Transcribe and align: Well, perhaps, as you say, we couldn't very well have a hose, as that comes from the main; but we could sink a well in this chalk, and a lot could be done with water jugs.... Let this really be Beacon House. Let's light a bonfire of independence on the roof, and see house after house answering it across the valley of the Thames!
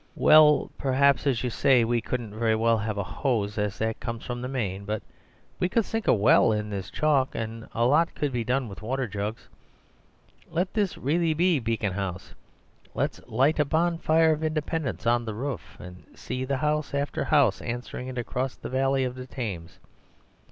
Well, 0.15 0.71
perhaps, 0.79 1.27
as 1.27 1.43
you 1.43 1.51
say, 1.51 1.83
we 1.83 2.01
couldn't 2.01 2.33
very 2.33 2.55
well 2.55 2.79
have 2.79 2.97
a 2.97 3.03
hose, 3.03 3.59
as 3.59 3.77
that 3.77 3.99
comes 3.99 4.25
from 4.25 4.41
the 4.41 4.47
main; 4.47 4.83
but 4.83 5.03
we 5.59 5.69
could 5.69 5.85
sink 5.85 6.07
a 6.07 6.13
well 6.15 6.51
in 6.51 6.71
this 6.71 6.89
chalk, 6.89 7.35
and 7.35 7.67
a 7.71 7.85
lot 7.85 8.15
could 8.15 8.31
be 8.31 8.43
done 8.43 8.67
with 8.67 8.81
water 8.81 9.05
jugs.... 9.07 9.47
Let 10.49 10.73
this 10.73 10.97
really 10.97 11.35
be 11.35 11.59
Beacon 11.59 11.93
House. 11.93 12.33
Let's 12.95 13.21
light 13.27 13.59
a 13.59 13.63
bonfire 13.65 14.31
of 14.31 14.43
independence 14.43 15.05
on 15.05 15.23
the 15.23 15.35
roof, 15.35 15.77
and 15.79 16.03
see 16.15 16.43
house 16.47 16.95
after 16.95 17.25
house 17.25 17.61
answering 17.61 18.07
it 18.07 18.17
across 18.17 18.55
the 18.55 18.69
valley 18.69 19.03
of 19.03 19.13
the 19.13 19.27
Thames! 19.27 19.77